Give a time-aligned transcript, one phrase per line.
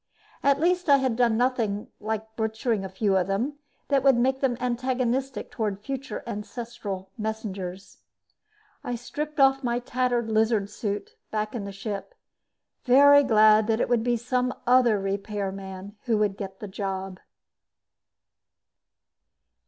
[0.41, 3.59] At least I had done nothing, like butchering a few of them,
[3.89, 7.99] that would make them antagonistic toward future ancestral messengers.
[8.83, 12.15] I stripped off my tattered lizard suit back in the ship,
[12.83, 17.19] very glad that it would be some other repairman who'd get the job.